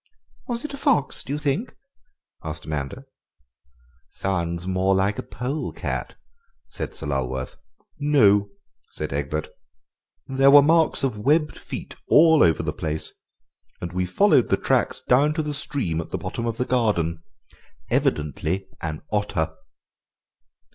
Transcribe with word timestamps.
"Was 0.47 0.65
it 0.65 0.73
a 0.73 0.77
fox, 0.77 1.21
do 1.23 1.31
you 1.31 1.37
think?" 1.37 1.75
asked 2.43 2.65
Amanda. 2.65 3.05
"Sounds 4.09 4.65
more 4.65 4.95
like 4.95 5.19
a 5.19 5.21
polecat," 5.21 6.15
said 6.67 6.95
Sir 6.95 7.05
Lulworth. 7.05 7.57
"No," 7.99 8.49
said 8.93 9.13
Egbert, 9.13 9.49
"there 10.25 10.49
were 10.49 10.63
marks 10.63 11.03
of 11.03 11.19
webbed 11.19 11.55
feet 11.55 11.95
all 12.07 12.41
over 12.41 12.63
the 12.63 12.73
place, 12.73 13.13
and 13.79 13.93
we 13.93 14.07
followed 14.07 14.47
the 14.47 14.57
tracks 14.57 15.03
down 15.07 15.35
to 15.35 15.43
the 15.43 15.53
stream 15.53 16.01
at 16.01 16.09
the 16.09 16.17
bottom 16.17 16.47
of 16.47 16.57
the 16.57 16.65
garden; 16.65 17.21
evidently 17.91 18.67
an 18.81 19.03
otter." 19.11 19.53